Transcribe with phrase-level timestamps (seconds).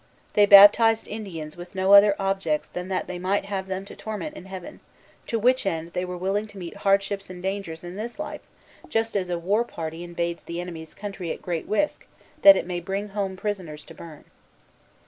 [0.33, 4.35] They baptized Indians with no other object than that they might have them to torment
[4.35, 4.79] in heaven;
[5.27, 8.41] to which end they were willing to meet hardships and dangers in this life,
[8.89, 12.07] just as a war party invades the enemy's country at great risk
[12.41, 14.23] that it may bring home prisoners to burn.